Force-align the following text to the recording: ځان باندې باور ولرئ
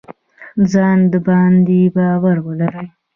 ځان 0.71 0.99
باندې 1.25 1.79
باور 1.95 2.37
ولرئ 2.47 2.87